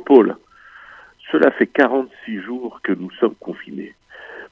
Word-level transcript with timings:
Paul. 0.00 0.36
Cela 1.32 1.50
fait 1.50 1.66
46 1.66 2.40
jours 2.40 2.80
que 2.82 2.92
nous 2.92 3.10
sommes 3.12 3.34
confinés, 3.40 3.94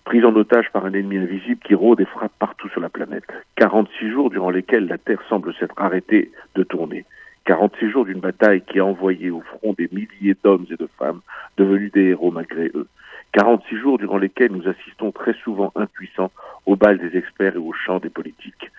pris 0.04 0.24
en 0.24 0.34
otage 0.34 0.70
par 0.72 0.84
un 0.86 0.92
ennemi 0.92 1.18
invisible 1.18 1.60
qui 1.64 1.74
rôde 1.74 2.00
et 2.00 2.04
frappe 2.04 2.32
partout 2.38 2.68
sur 2.68 2.80
la 2.80 2.88
planète. 2.88 3.24
46 3.56 4.10
jours 4.10 4.30
durant 4.30 4.50
lesquels 4.50 4.86
la 4.86 4.98
Terre 4.98 5.22
semble 5.28 5.54
s'être 5.54 5.80
arrêtée 5.80 6.32
de 6.54 6.62
tourner. 6.62 7.04
46 7.44 7.90
jours 7.90 8.04
d'une 8.06 8.20
bataille 8.20 8.62
qui 8.62 8.80
a 8.80 8.84
envoyé 8.84 9.30
au 9.30 9.42
front 9.42 9.74
des 9.76 9.88
milliers 9.92 10.36
d'hommes 10.42 10.66
et 10.70 10.76
de 10.76 10.88
femmes 10.98 11.20
devenus 11.56 11.92
des 11.92 12.06
héros 12.06 12.30
malgré 12.30 12.70
eux. 12.74 12.88
46 13.32 13.78
jours 13.78 13.98
durant 13.98 14.18
lesquels 14.18 14.52
nous 14.52 14.68
assistons 14.68 15.12
très 15.12 15.34
souvent 15.34 15.72
impuissants 15.74 16.30
au 16.66 16.76
bal 16.76 16.98
des 16.98 17.18
experts 17.18 17.56
et 17.56 17.58
au 17.58 17.72
chant 17.72 17.98
des 17.98 18.08
politiques. 18.08 18.70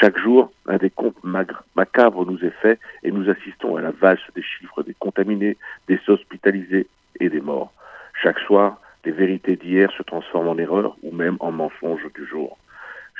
Chaque 0.00 0.16
jour, 0.16 0.52
un 0.68 0.76
des 0.76 0.90
comptes 0.90 1.16
macabres 1.74 2.24
nous 2.24 2.44
est 2.44 2.54
fait 2.62 2.78
et 3.02 3.10
nous 3.10 3.28
assistons 3.28 3.74
à 3.74 3.80
la 3.80 3.90
valse 3.90 4.22
des 4.36 4.42
chiffres 4.42 4.84
des 4.84 4.94
contaminés, 4.94 5.56
des 5.88 5.98
hospitalisés 6.06 6.86
et 7.18 7.28
des 7.28 7.40
morts. 7.40 7.72
Chaque 8.22 8.38
soir, 8.38 8.80
les 9.04 9.10
vérités 9.10 9.56
d'hier 9.56 9.90
se 9.90 10.04
transforment 10.04 10.50
en 10.50 10.58
erreurs 10.58 10.96
ou 11.02 11.10
même 11.10 11.36
en 11.40 11.50
mensonges 11.50 12.06
du 12.14 12.24
jour. 12.26 12.58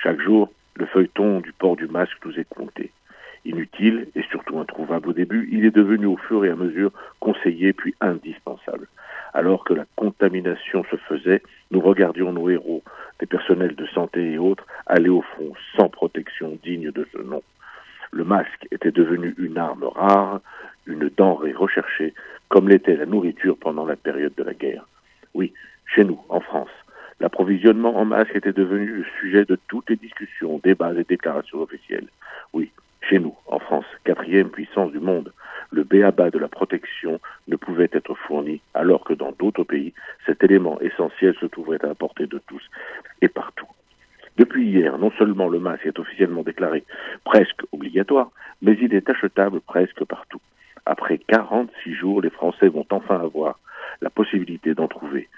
Chaque 0.00 0.20
jour, 0.20 0.52
le 0.76 0.86
feuilleton 0.86 1.40
du 1.40 1.52
port 1.52 1.74
du 1.74 1.88
masque 1.88 2.24
nous 2.24 2.38
est 2.38 2.48
compté. 2.48 2.92
Inutile 3.44 4.06
et 4.14 4.22
surtout 4.30 4.60
introuvable 4.60 5.08
au 5.08 5.12
début, 5.12 5.48
il 5.50 5.64
est 5.64 5.74
devenu 5.74 6.06
au 6.06 6.16
fur 6.16 6.44
et 6.44 6.50
à 6.50 6.54
mesure 6.54 6.92
conseillé 7.18 7.72
puis 7.72 7.96
indispensable. 8.00 8.86
Alors 9.34 9.64
que 9.64 9.74
la 9.74 9.84
contamination 9.96 10.84
se 10.90 10.96
faisait, 10.96 11.42
nous 11.72 11.80
regardions 11.80 12.32
nos 12.32 12.48
héros, 12.48 12.84
des 13.18 13.26
personnels 13.26 13.74
de 13.74 13.86
santé 13.86 14.32
et 14.32 14.38
autres, 14.38 14.64
aller 14.88 15.08
au 15.08 15.22
front 15.22 15.52
sans 15.76 15.88
protection 15.88 16.58
digne 16.64 16.90
de 16.90 17.06
ce 17.12 17.18
nom. 17.18 17.42
Le 18.10 18.24
masque 18.24 18.66
était 18.70 18.90
devenu 18.90 19.34
une 19.38 19.58
arme 19.58 19.84
rare, 19.84 20.40
une 20.86 21.10
denrée 21.16 21.52
recherchée, 21.52 22.14
comme 22.48 22.68
l'était 22.68 22.96
la 22.96 23.06
nourriture 23.06 23.56
pendant 23.58 23.84
la 23.84 23.96
période 23.96 24.34
de 24.36 24.42
la 24.42 24.54
guerre. 24.54 24.86
Oui, 25.34 25.52
chez 25.94 26.04
nous, 26.04 26.20
en 26.30 26.40
France, 26.40 26.70
l'approvisionnement 27.20 27.96
en 27.96 28.06
masque 28.06 28.34
était 28.34 28.52
devenu 28.52 28.86
le 28.86 29.04
sujet 29.20 29.44
de 29.44 29.58
toutes 29.68 29.90
les 29.90 29.96
discussions, 29.96 30.60
débats 30.64 30.94
et 30.94 31.04
déclarations 31.04 31.60
officielles. 31.60 32.08
Oui, 32.54 32.72
chez 33.02 33.18
nous, 33.18 33.34
en 33.46 33.58
France, 33.58 33.86
quatrième 34.04 34.50
puissance 34.50 34.90
du 34.92 35.00
monde, 35.00 35.32
le 35.70 35.84
béaba 35.84 36.30
de 36.30 36.38
la 36.38 36.48
protection 36.48 37.20
ne 37.46 37.56
pouvait 37.56 37.90
être 37.92 38.14
fourni, 38.14 38.60
alors 38.72 39.04
que 39.04 39.12
dans 39.12 39.32
d'autres 39.32 39.64
pays, 39.64 39.92
cet 40.24 40.42
élément 40.42 40.80
essentiel 40.80 41.34
se 41.38 41.46
trouverait 41.46 41.82
à 41.82 41.88
la 41.88 41.94
portée 41.94 42.26
de 42.26 42.40
tous 42.46 42.62
et 43.20 43.28
partout. 43.28 43.57
Hier, 44.68 44.98
non 44.98 45.10
seulement 45.12 45.48
le 45.48 45.60
masque 45.60 45.86
est 45.86 45.98
officiellement 45.98 46.42
déclaré 46.42 46.84
presque 47.24 47.62
obligatoire, 47.72 48.30
mais 48.60 48.76
il 48.78 48.92
est 48.92 49.08
achetable 49.08 49.62
presque 49.62 50.04
partout. 50.04 50.42
Après 50.84 51.16
46 51.16 51.94
jours, 51.94 52.20
les 52.20 52.28
Français 52.28 52.68
vont 52.68 52.84
enfin 52.90 53.18
avoir 53.18 53.58
la 54.02 54.10
possibilité 54.10 54.74
d'en 54.74 54.86
trouver. 54.86 55.30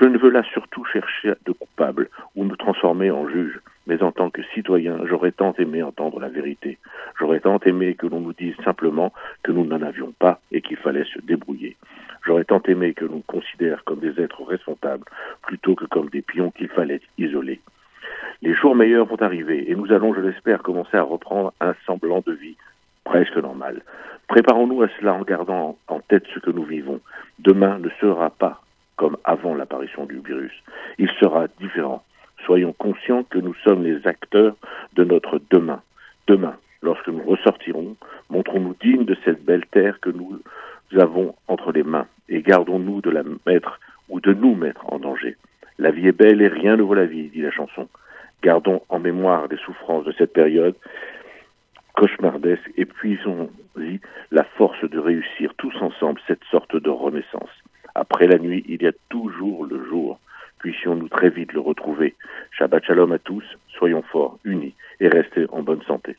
Je 0.00 0.06
ne 0.06 0.18
veux 0.18 0.30
là 0.30 0.42
surtout 0.52 0.84
chercher 0.84 1.34
de 1.46 1.52
coupable 1.52 2.08
ou 2.34 2.42
me 2.42 2.56
transformer 2.56 3.12
en 3.12 3.28
juge, 3.28 3.60
mais 3.86 4.02
en 4.02 4.10
tant 4.10 4.30
que 4.30 4.42
citoyen, 4.52 4.98
j'aurais 5.06 5.30
tant 5.30 5.54
aimé 5.60 5.84
entendre 5.84 6.18
la 6.18 6.28
vérité. 6.28 6.78
J'aurais 7.20 7.38
tant 7.38 7.60
aimé 7.60 7.94
que 7.94 8.08
l'on 8.08 8.18
nous 8.18 8.32
dise 8.32 8.56
simplement 8.64 9.12
que 9.44 9.52
nous 9.52 9.64
n'en 9.64 9.82
avions 9.82 10.12
pas 10.18 10.40
et 10.50 10.60
qu'il 10.60 10.76
fallait 10.76 11.04
se 11.04 11.20
débrouiller. 11.20 11.76
J'aurais 12.26 12.44
tant 12.44 12.62
aimé 12.66 12.94
que 12.94 13.04
l'on 13.04 13.20
considère 13.20 13.84
comme 13.84 14.00
des 14.00 14.20
êtres 14.20 14.42
responsables 14.42 15.04
plutôt 15.42 15.76
que 15.76 15.84
comme 15.84 16.08
des 16.08 16.22
pions 16.22 16.50
qu'il 16.50 16.68
fallait 16.68 17.00
isoler. 17.16 17.60
Les 18.52 18.58
jours 18.58 18.76
meilleurs 18.76 19.06
vont 19.06 19.22
arriver 19.22 19.70
et 19.70 19.74
nous 19.74 19.90
allons, 19.92 20.12
je 20.12 20.20
l'espère, 20.20 20.62
commencer 20.62 20.98
à 20.98 21.02
reprendre 21.02 21.54
un 21.62 21.72
semblant 21.86 22.22
de 22.26 22.34
vie 22.34 22.58
presque 23.02 23.38
normal. 23.38 23.80
Préparons-nous 24.28 24.82
à 24.82 24.88
cela 25.00 25.14
en 25.14 25.22
gardant 25.22 25.78
en 25.88 26.00
tête 26.00 26.24
ce 26.34 26.38
que 26.38 26.50
nous 26.50 26.64
vivons. 26.64 27.00
Demain 27.38 27.78
ne 27.78 27.88
sera 27.98 28.28
pas 28.28 28.60
comme 28.96 29.16
avant 29.24 29.54
l'apparition 29.54 30.04
du 30.04 30.18
virus. 30.18 30.52
Il 30.98 31.08
sera 31.18 31.46
différent. 31.60 32.02
Soyons 32.44 32.74
conscients 32.74 33.22
que 33.22 33.38
nous 33.38 33.54
sommes 33.64 33.84
les 33.84 34.06
acteurs 34.06 34.54
de 34.96 35.04
notre 35.04 35.40
demain. 35.50 35.80
Demain, 36.26 36.56
lorsque 36.82 37.08
nous 37.08 37.22
ressortirons, 37.22 37.96
montrons-nous 38.28 38.76
dignes 38.82 39.06
de 39.06 39.16
cette 39.24 39.42
belle 39.42 39.64
terre 39.64 39.98
que 40.00 40.10
nous 40.10 40.38
avons 41.00 41.34
entre 41.48 41.72
les 41.72 41.84
mains 41.84 42.06
et 42.28 42.42
gardons-nous 42.42 43.00
de 43.00 43.08
la 43.08 43.22
mettre 43.46 43.80
ou 44.10 44.20
de 44.20 44.34
nous 44.34 44.54
mettre 44.54 44.92
en 44.92 44.98
danger. 44.98 45.38
La 45.78 45.90
vie 45.90 46.08
est 46.08 46.12
belle 46.12 46.42
et 46.42 46.48
rien 46.48 46.76
ne 46.76 46.82
vaut 46.82 46.92
la 46.92 47.06
vie, 47.06 47.30
dit 47.30 47.40
la 47.40 47.50
chanson. 47.50 47.88
Gardons 48.42 48.82
en 48.88 48.98
mémoire 48.98 49.46
les 49.48 49.56
souffrances 49.58 50.04
de 50.04 50.12
cette 50.12 50.32
période 50.32 50.74
cauchemardesque 51.94 52.70
et 52.76 52.84
puisons-y 52.84 54.00
la 54.30 54.44
force 54.44 54.82
de 54.84 54.98
réussir 54.98 55.52
tous 55.56 55.74
ensemble 55.80 56.20
cette 56.26 56.42
sorte 56.50 56.74
de 56.76 56.90
renaissance. 56.90 57.50
Après 57.94 58.26
la 58.26 58.38
nuit, 58.38 58.64
il 58.66 58.82
y 58.82 58.86
a 58.86 58.92
toujours 59.08 59.66
le 59.66 59.84
jour. 59.84 60.18
Puissions-nous 60.58 61.08
très 61.08 61.30
vite 61.30 61.52
le 61.52 61.60
retrouver. 61.60 62.14
Shabbat 62.50 62.84
shalom 62.84 63.12
à 63.12 63.18
tous, 63.18 63.44
soyons 63.68 64.02
forts, 64.02 64.38
unis 64.44 64.74
et 65.00 65.08
restez 65.08 65.46
en 65.50 65.62
bonne 65.62 65.82
santé. 65.82 66.16